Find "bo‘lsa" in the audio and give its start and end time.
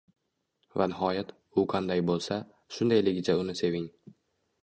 2.09-2.39